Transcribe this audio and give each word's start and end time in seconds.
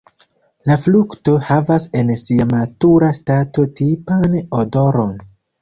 La 0.69 0.77
frukto 0.85 1.35
havas 1.49 1.85
en 2.01 2.09
sia 2.23 2.47
matura 2.55 3.13
stato 3.21 3.67
tipan 3.81 4.39
odoron. 4.65 5.17